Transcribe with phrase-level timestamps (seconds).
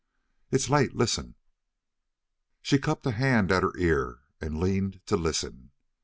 [0.49, 0.95] "It's late.
[0.95, 1.35] Listen!"
[2.63, 5.69] She cupped a hand at her ear and leaned to listen.